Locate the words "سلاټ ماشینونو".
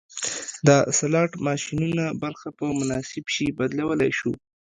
0.97-2.05